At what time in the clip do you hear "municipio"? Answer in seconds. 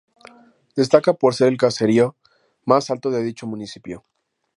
3.45-4.03